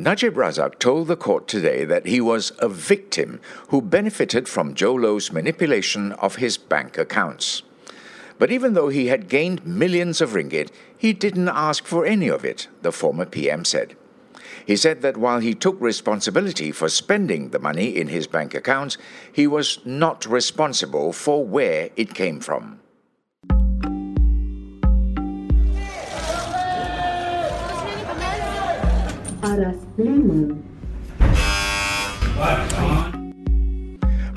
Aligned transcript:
Najib 0.00 0.36
Razak 0.36 0.78
told 0.78 1.08
the 1.08 1.16
court 1.16 1.48
today 1.48 1.84
that 1.84 2.06
he 2.06 2.20
was 2.20 2.52
a 2.60 2.68
victim 2.68 3.40
who 3.70 3.82
benefited 3.82 4.48
from 4.48 4.76
Jho 4.76 4.96
Low's 4.96 5.32
manipulation 5.32 6.12
of 6.12 6.36
his 6.36 6.56
bank 6.56 6.96
accounts. 6.96 7.64
But 8.38 8.52
even 8.52 8.74
though 8.74 8.90
he 8.90 9.08
had 9.08 9.28
gained 9.28 9.66
millions 9.66 10.20
of 10.20 10.34
ringgit, 10.34 10.70
he 10.96 11.12
didn't 11.12 11.48
ask 11.48 11.84
for 11.84 12.06
any 12.06 12.28
of 12.28 12.44
it, 12.44 12.68
the 12.82 12.92
former 12.92 13.26
PM 13.26 13.64
said. 13.64 13.96
He 14.64 14.76
said 14.76 15.02
that 15.02 15.16
while 15.16 15.40
he 15.40 15.52
took 15.52 15.80
responsibility 15.80 16.70
for 16.70 16.88
spending 16.88 17.48
the 17.48 17.58
money 17.58 17.96
in 17.96 18.06
his 18.06 18.28
bank 18.28 18.54
accounts, 18.54 18.98
he 19.32 19.48
was 19.48 19.80
not 19.84 20.24
responsible 20.26 21.12
for 21.12 21.44
where 21.44 21.90
it 21.96 22.14
came 22.14 22.38
from. 22.38 22.78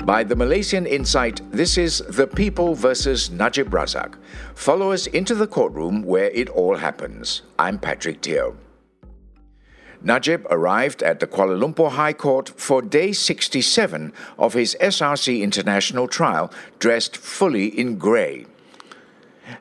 By 0.04 0.22
the 0.22 0.36
Malaysian 0.36 0.86
Insight, 0.86 1.40
this 1.50 1.76
is 1.76 1.98
The 2.08 2.28
People 2.28 2.76
versus 2.76 3.28
Najib 3.28 3.70
Razak. 3.70 4.14
Follow 4.54 4.92
us 4.92 5.08
into 5.08 5.34
the 5.34 5.48
courtroom 5.48 6.04
where 6.04 6.30
it 6.30 6.48
all 6.50 6.76
happens. 6.76 7.42
I'm 7.58 7.80
Patrick 7.80 8.20
Teo. 8.20 8.56
Najib 10.00 10.46
arrived 10.50 11.02
at 11.02 11.18
the 11.18 11.26
Kuala 11.26 11.58
Lumpur 11.58 11.90
High 11.90 12.12
Court 12.12 12.48
for 12.50 12.80
day 12.80 13.12
67 13.12 14.12
of 14.38 14.54
his 14.54 14.76
SRC 14.80 15.40
International 15.42 16.06
trial, 16.06 16.52
dressed 16.78 17.16
fully 17.16 17.66
in 17.66 17.98
grey. 17.98 18.46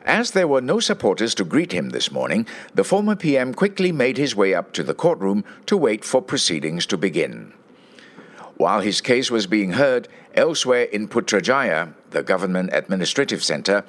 As 0.05 0.31
there 0.31 0.47
were 0.47 0.61
no 0.61 0.79
supporters 0.79 1.35
to 1.35 1.43
greet 1.43 1.71
him 1.71 1.89
this 1.89 2.11
morning, 2.11 2.45
the 2.73 2.83
former 2.83 3.15
PM 3.15 3.53
quickly 3.53 3.91
made 3.91 4.17
his 4.17 4.35
way 4.35 4.53
up 4.53 4.73
to 4.73 4.83
the 4.83 4.93
courtroom 4.93 5.43
to 5.65 5.77
wait 5.77 6.03
for 6.03 6.21
proceedings 6.21 6.85
to 6.87 6.97
begin. 6.97 7.53
While 8.57 8.81
his 8.81 9.01
case 9.01 9.31
was 9.31 9.47
being 9.47 9.71
heard 9.71 10.07
elsewhere 10.35 10.83
in 10.83 11.07
Putrajaya, 11.07 11.93
the 12.11 12.23
government 12.23 12.69
administrative 12.73 13.43
centre, 13.43 13.83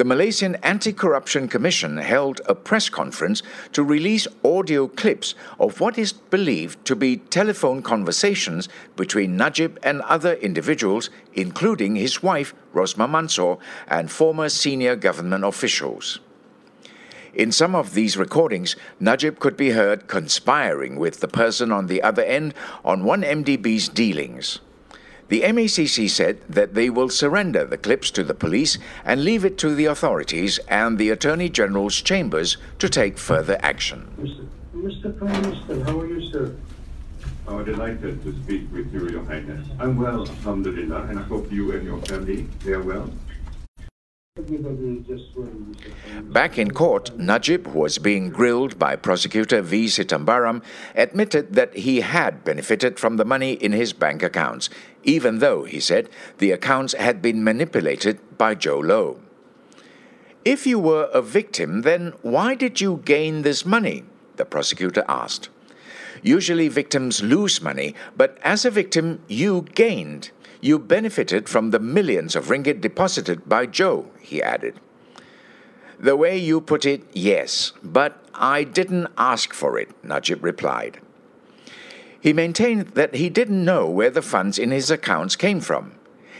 the 0.00 0.04
Malaysian 0.06 0.54
Anti 0.62 0.94
Corruption 0.94 1.46
Commission 1.46 1.98
held 1.98 2.40
a 2.48 2.54
press 2.54 2.88
conference 2.88 3.42
to 3.72 3.82
release 3.82 4.26
audio 4.42 4.88
clips 4.88 5.34
of 5.58 5.78
what 5.78 5.98
is 5.98 6.10
believed 6.10 6.82
to 6.86 6.96
be 6.96 7.18
telephone 7.18 7.82
conversations 7.82 8.66
between 8.96 9.36
Najib 9.36 9.78
and 9.82 10.00
other 10.00 10.32
individuals, 10.36 11.10
including 11.34 11.96
his 11.96 12.22
wife, 12.22 12.54
Rosmah 12.72 13.10
Mansor, 13.10 13.58
and 13.88 14.10
former 14.10 14.48
senior 14.48 14.96
government 14.96 15.44
officials. 15.44 16.20
In 17.34 17.52
some 17.52 17.74
of 17.74 17.92
these 17.92 18.16
recordings, 18.16 18.76
Najib 19.00 19.38
could 19.38 19.58
be 19.58 19.72
heard 19.72 20.08
conspiring 20.08 20.96
with 20.96 21.20
the 21.20 21.28
person 21.28 21.70
on 21.70 21.88
the 21.88 22.02
other 22.02 22.22
end 22.22 22.54
on 22.86 23.02
1MDB's 23.02 23.90
dealings. 23.90 24.60
The 25.30 25.42
MACC 25.42 26.10
said 26.10 26.40
that 26.48 26.74
they 26.74 26.90
will 26.90 27.08
surrender 27.08 27.64
the 27.64 27.78
clips 27.78 28.10
to 28.12 28.24
the 28.24 28.34
police 28.34 28.78
and 29.04 29.22
leave 29.22 29.44
it 29.44 29.56
to 29.58 29.76
the 29.76 29.84
authorities 29.84 30.58
and 30.66 30.98
the 30.98 31.10
Attorney 31.10 31.48
General's 31.48 32.02
chambers 32.02 32.56
to 32.80 32.88
take 32.88 33.16
further 33.16 33.56
action. 33.62 34.08
Mr. 34.18 34.44
Mr. 34.74 35.16
Prime 35.16 35.42
Minister, 35.42 35.84
how 35.84 36.00
are 36.00 36.06
you, 36.08 36.32
sir? 36.32 36.56
I'm 37.46 37.64
delighted 37.64 38.24
to 38.24 38.32
speak 38.42 38.72
with 38.72 38.92
you, 38.92 39.08
Your 39.08 39.24
Highness. 39.24 39.68
I'm 39.78 39.96
well, 39.96 40.28
Alhamdulillah, 40.28 41.02
and 41.02 41.20
I 41.20 41.22
hope 41.22 41.52
you 41.52 41.70
and 41.72 41.84
your 41.84 42.00
family, 42.02 42.48
they 42.64 42.72
are 42.72 42.82
well. 42.82 43.08
Back 46.22 46.58
in 46.58 46.70
court, 46.70 47.18
Najib, 47.18 47.66
who 47.66 47.80
was 47.80 47.98
being 47.98 48.30
grilled 48.30 48.78
by 48.78 48.96
prosecutor 48.96 49.60
V. 49.60 49.86
Sithambaram, 49.86 50.62
admitted 50.94 51.54
that 51.54 51.74
he 51.74 52.00
had 52.00 52.44
benefited 52.44 52.98
from 52.98 53.16
the 53.16 53.24
money 53.24 53.54
in 53.54 53.72
his 53.72 53.92
bank 53.92 54.22
accounts, 54.22 54.70
even 55.02 55.40
though, 55.40 55.64
he 55.64 55.80
said, 55.80 56.08
the 56.38 56.52
accounts 56.52 56.94
had 56.94 57.20
been 57.20 57.42
manipulated 57.42 58.38
by 58.38 58.54
Jho 58.54 58.82
Low. 58.82 59.20
If 60.44 60.66
you 60.66 60.78
were 60.78 61.10
a 61.12 61.22
victim, 61.22 61.82
then 61.82 62.12
why 62.22 62.54
did 62.54 62.80
you 62.80 63.02
gain 63.04 63.42
this 63.42 63.66
money? 63.66 64.04
The 64.36 64.44
prosecutor 64.44 65.04
asked. 65.08 65.48
Usually 66.22 66.68
victims 66.68 67.22
lose 67.22 67.60
money, 67.60 67.94
but 68.16 68.38
as 68.42 68.64
a 68.64 68.70
victim, 68.70 69.22
you 69.26 69.66
gained. 69.74 70.30
You 70.60 70.78
benefited 70.78 71.48
from 71.48 71.70
the 71.70 71.78
millions 71.78 72.36
of 72.36 72.46
ringgit 72.46 72.80
deposited 72.80 73.48
by 73.48 73.66
Jho, 73.66 74.06
he 74.20 74.42
added. 74.42 74.80
The 75.98 76.16
way 76.16 76.36
you 76.36 76.60
put 76.60 76.86
it, 76.86 77.02
yes, 77.12 77.72
but 77.82 78.24
I 78.34 78.64
didn't 78.64 79.08
ask 79.18 79.52
for 79.52 79.78
it, 79.78 79.90
Najib 80.02 80.42
replied. 80.42 81.00
He 82.20 82.32
maintained 82.32 82.88
that 82.88 83.14
he 83.14 83.30
didn't 83.30 83.64
know 83.64 83.88
where 83.88 84.10
the 84.10 84.22
funds 84.22 84.58
in 84.58 84.70
his 84.70 84.90
accounts 84.90 85.36
came 85.36 85.60
from. 85.60 85.92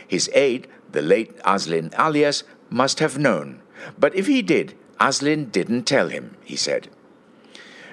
His 0.07 0.29
aide, 0.33 0.67
the 0.91 1.01
late 1.01 1.37
Azlin 1.39 1.93
Alias, 1.97 2.43
must 2.69 2.99
have 2.99 3.17
known, 3.17 3.61
but 3.97 4.15
if 4.15 4.27
he 4.27 4.41
did, 4.41 4.75
Azlin 4.99 5.51
didn't 5.51 5.83
tell 5.83 6.09
him, 6.09 6.37
he 6.43 6.55
said. 6.55 6.89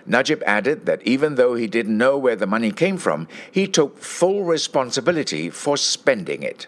Najib 0.09 0.43
added 0.47 0.87
that 0.87 1.03
even 1.03 1.35
though 1.35 1.55
he 1.55 1.67
didn't 1.67 1.97
know 1.97 2.17
where 2.17 2.37
the 2.37 2.47
money 2.47 2.73
came 2.73 2.97
from, 2.97 3.29
he 3.53 3.67
took 3.67 3.99
full 3.99 4.43
responsibility 4.45 5.51
for 5.51 5.77
spending 5.77 6.43
it. 6.43 6.67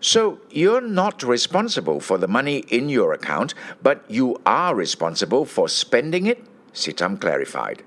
So 0.00 0.38
you're 0.50 0.82
not 0.82 1.22
responsible 1.22 2.00
for 2.00 2.18
the 2.18 2.28
money 2.28 2.58
in 2.68 2.90
your 2.90 3.14
account, 3.14 3.54
but 3.82 4.04
you 4.06 4.36
are 4.44 4.74
responsible 4.74 5.46
for 5.46 5.66
spending 5.68 6.26
it? 6.26 6.44
Sitam 6.74 7.18
clarified. 7.18 7.82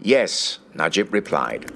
Yes, 0.00 0.58
Najib 0.74 1.14
replied. 1.14 1.70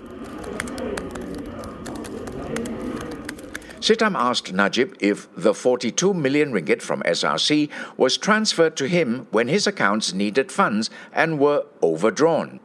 Sitam 3.80 4.14
asked 4.14 4.52
Najib 4.52 4.94
if 5.00 5.26
the 5.34 5.54
42 5.54 6.12
million 6.12 6.52
ringgit 6.52 6.82
from 6.82 7.02
SRC 7.02 7.70
was 7.96 8.18
transferred 8.18 8.76
to 8.76 8.86
him 8.86 9.26
when 9.30 9.48
his 9.48 9.66
accounts 9.66 10.12
needed 10.12 10.52
funds 10.52 10.90
and 11.14 11.38
were 11.38 11.64
overdrawn. 11.82 12.60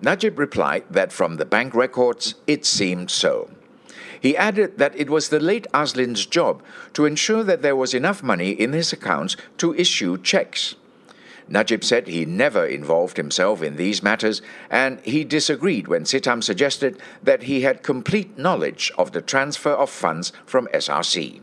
Najib 0.00 0.38
replied 0.38 0.84
that 0.90 1.12
from 1.12 1.36
the 1.36 1.44
bank 1.44 1.74
records 1.74 2.34
it 2.46 2.64
seemed 2.64 3.10
so. 3.10 3.50
He 4.20 4.36
added 4.36 4.78
that 4.78 4.96
it 4.96 5.10
was 5.10 5.28
the 5.28 5.38
late 5.38 5.66
Azlin's 5.74 6.24
job 6.24 6.62
to 6.94 7.04
ensure 7.04 7.44
that 7.44 7.60
there 7.60 7.76
was 7.76 7.92
enough 7.92 8.22
money 8.22 8.50
in 8.50 8.72
his 8.72 8.92
accounts 8.92 9.36
to 9.58 9.74
issue 9.74 10.16
checks. 10.16 10.76
Najib 11.48 11.82
said 11.82 12.06
he 12.06 12.24
never 12.24 12.66
involved 12.66 13.16
himself 13.16 13.62
in 13.62 13.76
these 13.76 14.02
matters, 14.02 14.42
and 14.70 15.00
he 15.00 15.24
disagreed 15.24 15.88
when 15.88 16.04
Sitam 16.04 16.42
suggested 16.42 17.00
that 17.22 17.44
he 17.44 17.62
had 17.62 17.82
complete 17.82 18.36
knowledge 18.38 18.92
of 18.98 19.12
the 19.12 19.22
transfer 19.22 19.70
of 19.70 19.90
funds 19.90 20.32
from 20.44 20.68
SRC. 20.74 21.40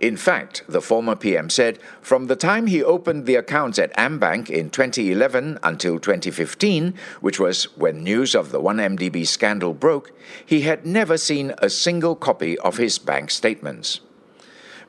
In 0.00 0.16
fact, 0.16 0.62
the 0.66 0.80
former 0.80 1.14
PM 1.14 1.50
said 1.50 1.78
from 2.00 2.26
the 2.26 2.34
time 2.34 2.66
he 2.66 2.82
opened 2.82 3.26
the 3.26 3.34
accounts 3.34 3.78
at 3.78 3.94
AmBank 3.98 4.48
in 4.48 4.70
2011 4.70 5.58
until 5.62 5.98
2015, 5.98 6.94
which 7.20 7.38
was 7.38 7.64
when 7.76 8.02
news 8.02 8.34
of 8.34 8.50
the 8.50 8.62
1MDB 8.62 9.26
scandal 9.26 9.74
broke, 9.74 10.10
he 10.44 10.62
had 10.62 10.86
never 10.86 11.18
seen 11.18 11.52
a 11.58 11.68
single 11.68 12.16
copy 12.16 12.58
of 12.60 12.78
his 12.78 12.98
bank 12.98 13.30
statements. 13.30 14.00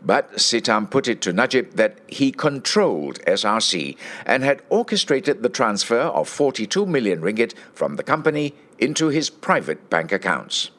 But 0.03 0.33
Sitam 0.37 0.89
put 0.89 1.07
it 1.07 1.21
to 1.21 1.33
Najib 1.33 1.75
that 1.75 1.99
he 2.07 2.31
controlled 2.31 3.19
SRC 3.25 3.95
and 4.25 4.43
had 4.43 4.63
orchestrated 4.69 5.43
the 5.43 5.49
transfer 5.49 5.99
of 5.99 6.27
42 6.27 6.85
million 6.85 7.21
ringgit 7.21 7.53
from 7.73 7.95
the 7.95 8.03
company 8.03 8.55
into 8.79 9.09
his 9.09 9.29
private 9.29 9.89
bank 9.89 10.11
accounts. 10.11 10.71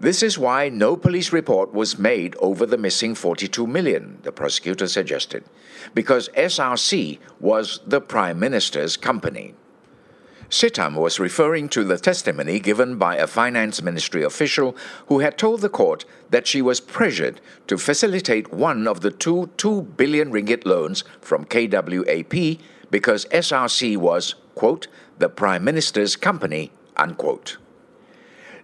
This 0.00 0.22
is 0.22 0.38
why 0.38 0.68
no 0.68 0.96
police 0.96 1.32
report 1.32 1.74
was 1.74 1.98
made 1.98 2.36
over 2.36 2.64
the 2.64 2.78
missing 2.78 3.16
42 3.16 3.66
million, 3.66 4.18
the 4.22 4.30
prosecutor 4.30 4.86
suggested, 4.86 5.44
because 5.92 6.28
SRC 6.36 7.18
was 7.40 7.80
the 7.84 8.00
Prime 8.00 8.38
Minister's 8.38 8.96
company. 8.96 9.54
Sitam 10.50 10.94
was 10.94 11.20
referring 11.20 11.68
to 11.68 11.84
the 11.84 11.98
testimony 11.98 12.58
given 12.58 12.96
by 12.96 13.16
a 13.16 13.26
finance 13.26 13.82
ministry 13.82 14.22
official 14.22 14.74
who 15.08 15.18
had 15.18 15.36
told 15.36 15.60
the 15.60 15.68
court 15.68 16.06
that 16.30 16.46
she 16.46 16.62
was 16.62 16.80
pressured 16.80 17.40
to 17.66 17.76
facilitate 17.76 18.52
one 18.52 18.88
of 18.88 19.02
the 19.02 19.10
two 19.10 19.50
2 19.58 19.82
billion 19.82 20.32
ringgit 20.32 20.64
loans 20.64 21.04
from 21.20 21.44
KWAP 21.44 22.58
because 22.90 23.26
SRC 23.26 23.98
was, 23.98 24.36
quote, 24.54 24.88
the 25.18 25.28
Prime 25.28 25.64
Minister's 25.64 26.16
company, 26.16 26.72
unquote. 26.96 27.58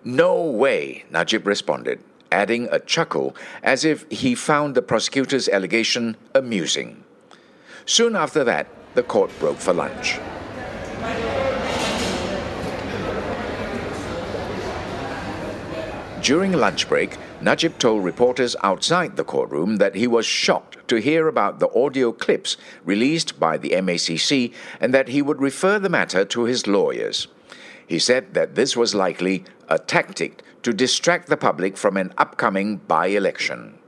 No 0.02 0.42
way, 0.42 1.04
Najib 1.10 1.46
responded, 1.46 2.02
adding 2.32 2.66
a 2.72 2.80
chuckle 2.80 3.37
as 3.62 3.84
if 3.84 4.10
he 4.10 4.34
found 4.34 4.75
the 4.75 4.82
prosecutor's 4.82 5.50
allegation 5.50 6.16
amusing. 6.34 7.04
Soon 7.84 8.16
after 8.16 8.42
that, 8.44 8.69
the 8.94 9.02
court 9.02 9.30
broke 9.38 9.58
for 9.58 9.75
lunch. 9.75 10.19
During 16.25 16.53
lunch 16.53 16.88
break, 16.88 17.19
Najib 17.43 17.76
told 17.79 18.03
reporters 18.03 18.56
outside 18.62 19.15
the 19.15 19.25
courtroom 19.25 19.76
that 19.76 19.94
he 19.94 20.06
was 20.06 20.25
shocked 20.25 20.79
to 20.88 20.97
hear 20.97 21.29
about 21.29 21.61
the 21.61 21.69
audio 21.79 22.12
clips 22.12 22.56
released 22.82 23.38
by 23.38 23.59
the 23.59 23.73
MACC 23.73 24.50
and 24.81 24.94
that 24.94 25.09
he 25.09 25.21
would 25.21 25.43
refer 25.43 25.79
the 25.79 25.91
matter 25.91 26.25
to 26.25 26.44
his 26.44 26.67
lawyers. 26.67 27.29
He 27.87 27.99
said 27.99 28.32
that 28.32 28.55
this 28.55 28.75
was 28.75 28.94
likely 28.94 29.44
a 29.69 29.79
tactic 29.79 30.43
to 30.62 30.73
distract 30.73 31.29
the 31.29 31.37
public 31.37 31.76
from 31.76 31.99
an 31.99 32.15
upcoming 32.17 32.79
by 32.79 33.09
election. 33.09 33.79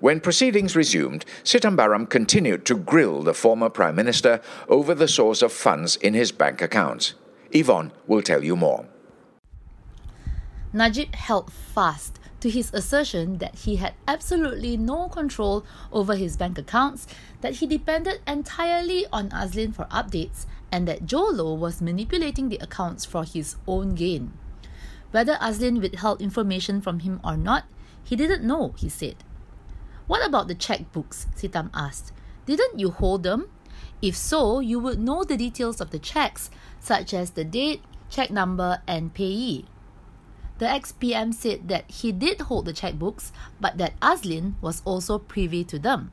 When 0.00 0.18
proceedings 0.18 0.74
resumed, 0.74 1.26
Sithambaram 1.44 2.08
continued 2.08 2.64
to 2.64 2.74
grill 2.74 3.22
the 3.22 3.34
former 3.34 3.68
Prime 3.68 3.96
Minister 3.96 4.40
over 4.66 4.94
the 4.94 5.08
source 5.08 5.42
of 5.42 5.52
funds 5.52 5.96
in 5.96 6.14
his 6.14 6.32
bank 6.32 6.62
accounts. 6.62 7.12
Yvonne 7.50 7.92
will 8.06 8.22
tell 8.22 8.42
you 8.42 8.56
more. 8.56 8.86
Najib 10.72 11.14
held 11.14 11.52
fast 11.52 12.18
to 12.40 12.48
his 12.48 12.72
assertion 12.72 13.38
that 13.38 13.54
he 13.54 13.76
had 13.76 13.94
absolutely 14.08 14.76
no 14.76 15.08
control 15.08 15.64
over 15.92 16.16
his 16.16 16.36
bank 16.36 16.58
accounts, 16.58 17.06
that 17.40 17.56
he 17.56 17.66
depended 17.66 18.20
entirely 18.26 19.06
on 19.12 19.28
Azlin 19.30 19.74
for 19.74 19.84
updates, 19.84 20.46
and 20.72 20.88
that 20.88 21.06
Jho 21.06 21.32
Low 21.36 21.54
was 21.54 21.82
manipulating 21.82 22.48
the 22.48 22.58
accounts 22.58 23.04
for 23.04 23.24
his 23.24 23.56
own 23.68 23.94
gain. 23.94 24.32
Whether 25.10 25.34
Azlin 25.34 25.80
withheld 25.80 26.22
information 26.22 26.80
from 26.80 27.00
him 27.00 27.20
or 27.22 27.36
not, 27.36 27.64
he 28.02 28.16
didn't 28.16 28.42
know, 28.42 28.74
he 28.78 28.88
said. 28.88 29.16
What 30.06 30.26
about 30.26 30.48
the 30.48 30.54
checkbooks? 30.54 31.26
Sitam 31.36 31.70
asked. 31.74 32.12
Didn't 32.46 32.78
you 32.78 32.90
hold 32.90 33.22
them? 33.22 33.48
If 34.00 34.16
so, 34.16 34.58
you 34.58 34.80
would 34.80 34.98
know 34.98 35.22
the 35.22 35.36
details 35.36 35.80
of 35.80 35.90
the 35.90 35.98
checks, 35.98 36.50
such 36.80 37.14
as 37.14 37.30
the 37.30 37.44
date, 37.44 37.82
check 38.10 38.30
number, 38.30 38.82
and 38.88 39.14
payee. 39.14 39.66
The 40.62 40.70
ex-PM 40.70 41.32
said 41.32 41.66
that 41.66 41.90
he 41.90 42.12
did 42.12 42.42
hold 42.42 42.66
the 42.66 42.72
checkbooks, 42.72 43.32
but 43.60 43.78
that 43.78 43.98
Azlin 43.98 44.54
was 44.60 44.80
also 44.84 45.18
privy 45.18 45.64
to 45.64 45.76
them. 45.76 46.12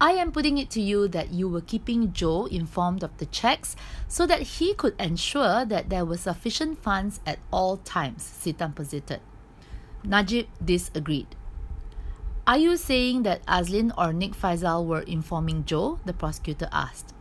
I 0.00 0.12
am 0.12 0.30
putting 0.30 0.58
it 0.58 0.70
to 0.70 0.80
you 0.80 1.08
that 1.08 1.32
you 1.32 1.48
were 1.48 1.60
keeping 1.60 2.12
Jho 2.12 2.46
informed 2.46 3.02
of 3.02 3.18
the 3.18 3.26
checks 3.26 3.74
so 4.06 4.28
that 4.28 4.42
he 4.42 4.74
could 4.74 4.94
ensure 5.00 5.64
that 5.64 5.90
there 5.90 6.04
were 6.04 6.16
sufficient 6.16 6.78
funds 6.78 7.18
at 7.26 7.40
all 7.50 7.78
times, 7.78 8.22
Sitam 8.22 8.76
posited. 8.76 9.18
Najib 10.04 10.46
disagreed. 10.64 11.34
Are 12.46 12.58
you 12.58 12.76
saying 12.76 13.24
that 13.24 13.44
Azlin 13.46 13.90
or 13.98 14.12
Nik 14.12 14.36
Faisal 14.36 14.86
were 14.86 15.02
informing 15.02 15.64
Jho? 15.64 15.98
The 16.06 16.12
prosecutor 16.12 16.68
asked. 16.70 17.12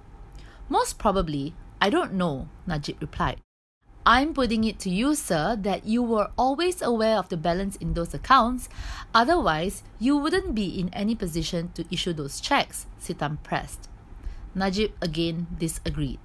Most 0.70 1.00
probably. 1.00 1.56
I 1.82 1.90
don't 1.90 2.14
know, 2.14 2.48
Najib 2.68 3.02
replied. 3.02 3.42
I'm 4.08 4.36
putting 4.36 4.64
it 4.66 4.78
to 4.80 4.90
you, 4.92 5.16
sir, 5.16 5.56
that 5.62 5.88
you 5.88 6.04
were 6.04 6.30
always 6.38 6.80
aware 6.80 7.18
of 7.18 7.30
the 7.30 7.38
balance 7.38 7.76
in 7.78 7.96
those 7.96 8.14
accounts. 8.14 8.70
Otherwise, 9.16 9.82
you 9.98 10.16
wouldn't 10.16 10.54
be 10.54 10.80
in 10.80 10.94
any 10.94 11.16
position 11.16 11.72
to 11.74 11.86
issue 11.92 12.14
those 12.14 12.40
checks, 12.40 12.86
Sitam 13.02 13.42
pressed. 13.42 13.90
Najib 14.54 14.94
again 15.02 15.48
disagreed. 15.58 16.20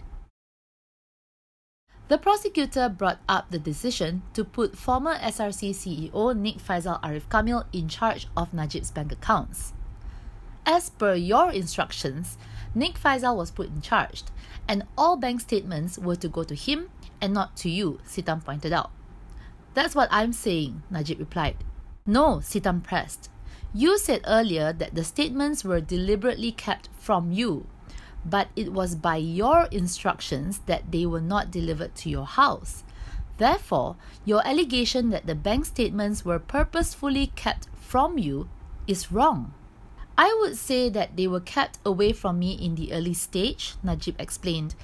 The 2.09 2.19
prosecutor 2.19 2.91
brought 2.91 3.21
up 3.27 3.51
the 3.51 3.59
decision 3.59 4.23
to 4.35 4.45
put 4.45 4.77
former 4.77 5.15
SRC 5.15 5.71
CEO 5.71 6.37
Nik 6.37 6.59
Faisal 6.59 7.01
Ariff 7.03 7.31
Kamil 7.31 7.65
in 7.73 7.89
charge 7.89 8.27
of 8.37 8.53
Najib's 8.53 8.91
bank 8.91 9.11
accounts. 9.13 9.73
As 10.67 10.91
per 10.91 11.15
your 11.15 11.51
instructions, 11.51 12.37
Nick 12.75 12.99
Faisal 12.99 13.37
was 13.37 13.51
put 13.51 13.69
in 13.69 13.81
charge, 13.81 14.23
and 14.69 14.85
all 14.99 15.17
bank 15.17 15.41
statements 15.41 15.99
were 15.99 16.17
to 16.17 16.29
go 16.29 16.45
to 16.45 16.55
him 16.55 16.91
and 17.21 17.33
not 17.33 17.57
to 17.59 17.71
you, 17.71 18.01
Sitam 18.07 18.45
pointed 18.45 18.73
out. 18.73 18.91
That's 19.75 19.95
what 19.95 20.09
I'm 20.11 20.33
saying, 20.33 20.83
Najib 20.91 21.19
replied. 21.19 21.57
No, 22.07 22.41
Sitam 22.43 22.83
pressed. 22.83 23.31
You 23.73 23.99
said 23.99 24.23
earlier 24.27 24.73
that 24.73 24.95
the 24.95 25.05
statements 25.05 25.65
were 25.65 25.81
deliberately 25.81 26.51
kept 26.51 26.89
from 26.99 27.31
you, 27.31 27.67
but 28.25 28.49
it 28.57 28.73
was 28.73 28.95
by 28.95 29.17
your 29.17 29.69
instructions 29.71 30.59
that 30.67 30.91
they 30.91 31.07
were 31.07 31.21
not 31.21 31.51
delivered 31.51 31.95
to 31.97 32.11
your 32.11 32.27
house. 32.27 32.83
Therefore, 33.39 33.97
your 34.25 34.47
allegation 34.47 35.11
that 35.11 35.27
the 35.27 35.35
bank 35.35 35.67
statements 35.67 36.25
were 36.25 36.39
purposefully 36.39 37.29
kept 37.37 37.69
from 37.77 38.19
you 38.19 38.49
is 38.87 39.13
wrong. 39.13 39.55
I 40.19 40.37
would 40.43 40.59
say 40.59 40.91
that 40.91 41.17
they 41.17 41.27
were 41.27 41.41
kept 41.41 41.79
away 41.87 42.13
from 42.13 42.39
me 42.39 42.53
in 42.53 42.75
the 42.75 42.93
early 42.93 43.15
stage, 43.15 43.77
Najib 43.83 44.17
explained, 44.21 44.75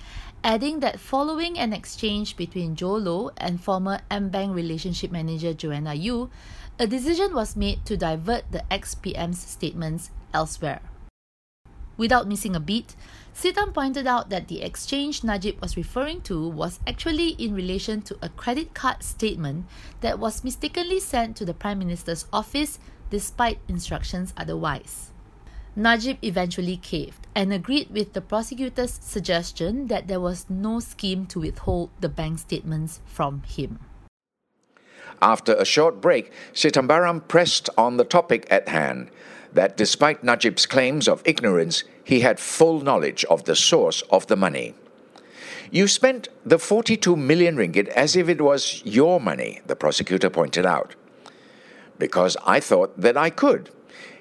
adding 0.43 0.81
that 0.81 1.01
following 1.01 1.59
an 1.59 1.73
exchange 1.73 2.37
between 2.37 2.77
Jho 2.77 3.03
Low 3.03 3.31
and 3.37 3.61
former 3.61 4.01
AmBank 4.11 4.55
relationship 4.55 5.11
manager 5.11 5.53
Joanna 5.53 5.95
Yu, 5.95 6.31
a 6.79 6.87
decision 6.87 7.35
was 7.35 7.57
made 7.57 7.85
to 7.87 7.97
divert 7.97 8.51
the 8.53 8.63
ex-PM's 8.73 9.41
statements 9.41 10.11
elsewhere. 10.33 10.81
Without 11.97 12.29
missing 12.29 12.55
a 12.55 12.61
beat, 12.61 12.95
Sitam 13.35 13.73
pointed 13.73 14.07
out 14.07 14.29
that 14.31 14.49
the 14.49 14.63
exchange 14.63 15.25
Najib 15.25 15.61
was 15.61 15.77
referring 15.77 16.21
to 16.23 16.49
was 16.49 16.81
actually 16.87 17.31
in 17.31 17.55
relation 17.55 18.03
to 18.03 18.17
a 18.21 18.29
credit 18.29 18.75
card 18.75 19.03
statement 19.03 19.67
that 20.01 20.19
was 20.19 20.45
mistakenly 20.45 21.01
sent 21.01 21.37
to 21.37 21.45
the 21.45 21.55
Prime 21.55 21.79
Minister's 21.79 22.27
office 22.33 22.79
despite 23.11 23.59
instructions 23.69 24.35
otherwise. 24.37 25.11
Najib 25.75 26.19
eventually 26.23 26.77
caved 26.77 27.26
and 27.37 27.53
agreed 27.53 27.91
with 27.91 28.15
the 28.15 28.23
prosecutor's 28.23 28.99
suggestion 29.03 29.89
that 29.89 30.09
there 30.09 30.19
was 30.19 30.47
no 30.49 30.81
scheme 30.81 31.27
to 31.27 31.41
withhold 31.41 31.91
the 32.01 32.09
bank 32.09 32.39
statements 32.39 33.01
from 33.05 33.43
him. 33.43 33.79
After 35.21 35.55
a 35.55 35.67
short 35.67 36.01
break, 36.01 36.33
Sithambaram 36.55 37.29
pressed 37.29 37.69
on 37.77 37.99
the 37.99 38.05
topic 38.05 38.47
at 38.51 38.69
hand 38.69 39.11
that 39.53 39.77
despite 39.77 40.25
Najib's 40.25 40.65
claims 40.65 41.07
of 41.07 41.23
ignorance, 41.27 41.85
he 42.03 42.21
had 42.21 42.41
full 42.41 42.81
knowledge 42.81 43.23
of 43.27 43.45
the 43.45 43.55
source 43.55 44.01
of 44.11 44.27
the 44.29 44.37
money. 44.37 44.75
You 45.71 45.89
spent 45.89 46.29
the 46.45 46.59
42 46.59 47.17
million 47.17 47.57
ringgit 47.57 47.89
as 47.89 48.17
if 48.17 48.31
it 48.31 48.41
was 48.41 48.81
your 48.85 49.21
money, 49.21 49.61
the 49.67 49.77
prosecutor 49.77 50.31
pointed 50.31 50.65
out. 50.65 50.95
Because 51.99 52.37
I 52.47 52.61
thought 52.61 52.99
that 52.99 53.17
I 53.19 53.29
could. 53.29 53.71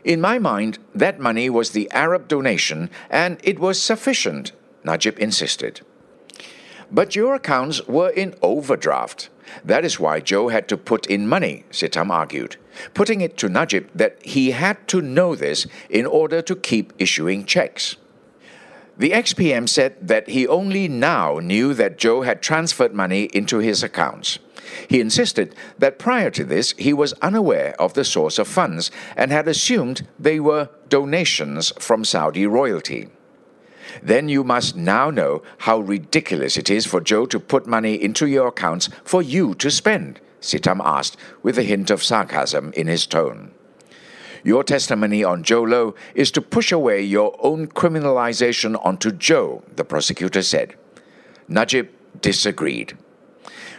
In 0.04 0.22
my 0.22 0.40
mind, 0.40 0.80
that 0.94 1.20
money 1.20 1.50
was 1.50 1.72
the 1.72 1.90
Arab 1.92 2.28
donation 2.28 2.90
and 3.10 3.40
it 3.44 3.60
was 3.60 3.82
sufficient, 3.82 4.52
Najib 4.84 5.18
insisted. 5.20 5.82
But 6.92 7.16
your 7.16 7.36
accounts 7.36 7.86
were 7.88 8.10
in 8.10 8.36
overdraft. 8.42 9.30
That 9.64 9.86
is 9.86 10.00
why 10.00 10.22
Jho 10.22 10.52
had 10.52 10.68
to 10.70 10.78
put 10.78 11.06
in 11.08 11.28
money, 11.28 11.66
Sitam 11.72 12.12
argued, 12.12 12.58
putting 12.94 13.22
it 13.22 13.38
to 13.38 13.50
Najib 13.50 13.90
that 13.96 14.24
he 14.24 14.52
had 14.52 14.88
to 14.90 15.02
know 15.02 15.36
this 15.36 15.68
in 15.90 16.06
order 16.06 16.42
to 16.42 16.56
keep 16.56 16.94
issuing 16.98 17.46
checks. 17.46 17.96
The 18.98 19.14
ex-PM 19.14 19.68
said 19.68 19.96
that 20.08 20.30
he 20.30 20.48
only 20.48 20.88
now 20.88 21.40
knew 21.40 21.74
that 21.74 21.98
Jho 21.98 22.26
had 22.26 22.42
transferred 22.42 22.94
money 22.94 23.24
into 23.34 23.58
his 23.58 23.84
accounts. 23.84 24.40
He 24.88 25.02
insisted 25.02 25.54
that 25.78 26.00
prior 26.00 26.30
to 26.32 26.44
this 26.44 26.74
he 26.78 26.94
was 26.94 27.14
unaware 27.22 27.76
of 27.80 27.94
the 27.94 28.06
source 28.06 28.40
of 28.40 28.48
funds 28.48 28.92
and 29.18 29.32
had 29.32 29.48
assumed 29.48 30.08
they 30.18 30.40
were 30.40 30.70
donations 30.88 31.74
from 31.78 32.06
Saudi 32.06 32.48
royalty. 32.48 33.10
Then 34.02 34.30
you 34.30 34.44
must 34.44 34.76
now 34.76 35.10
know 35.10 35.42
how 35.60 35.80
ridiculous 35.80 36.58
it 36.58 36.70
is 36.70 36.86
for 36.86 37.02
Jho 37.02 37.30
to 37.30 37.40
put 37.40 37.68
money 37.68 38.02
into 38.02 38.28
your 38.28 38.48
accounts 38.48 38.90
for 39.04 39.22
you 39.22 39.56
to 39.56 39.70
spend, 39.70 40.20
Sitam 40.42 40.82
asked 40.84 41.18
with 41.44 41.58
a 41.58 41.64
hint 41.64 41.90
of 41.90 42.04
sarcasm 42.04 42.72
in 42.74 42.88
his 42.88 43.06
tone. 43.06 43.52
Your 44.46 44.64
testimony 44.64 45.24
on 45.24 45.44
Jho 45.44 45.68
Low 45.68 45.96
is 46.14 46.30
to 46.30 46.40
push 46.40 46.72
away 46.72 47.02
your 47.02 47.36
own 47.40 47.66
criminalization 47.66 48.80
onto 48.86 49.10
Jho, 49.10 49.64
the 49.76 49.84
prosecutor 49.84 50.44
said. 50.44 50.76
Najib 51.48 51.90
disagreed. 52.22 52.96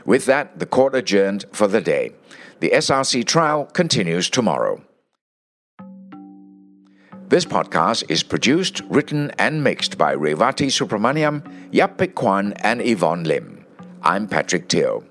With 0.04 0.26
that, 0.26 0.58
the 0.58 0.66
court 0.66 0.96
adjourned 0.96 1.44
for 1.52 1.68
the 1.68 1.80
day. 1.80 2.14
The 2.58 2.70
SRC 2.70 3.24
trial 3.24 3.66
continues 3.66 4.28
tomorrow. 4.28 4.82
This 7.28 7.44
podcast 7.44 8.02
is 8.08 8.24
produced, 8.24 8.82
written, 8.88 9.30
and 9.38 9.62
mixed 9.62 9.96
by 9.96 10.16
Revati 10.16 10.66
Supramaniam, 10.66 11.42
Yapik 11.70 12.16
Kwan, 12.16 12.54
and 12.54 12.80
Yvonne 12.80 13.22
Lim. 13.22 13.64
I'm 14.02 14.26
Patrick 14.26 14.68
Teo. 14.68 15.04